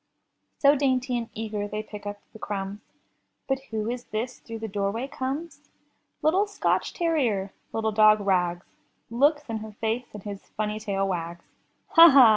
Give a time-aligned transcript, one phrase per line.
[0.57, 2.79] So dainty and eager they pick up the crumbs.
[3.47, 5.69] But who is this through the doorway comes?
[6.23, 8.65] Little Scotch terrier, little dog Rags,
[9.11, 11.43] Looks in her face and his funny tail wags.
[11.91, 12.09] ''Ha!
[12.09, 12.29] ha!